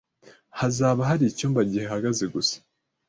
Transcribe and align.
Hazaba 0.59 1.01
hari 1.09 1.23
icyumba 1.27 1.59
gihagaze 1.71 2.25
gusa. 2.33 2.55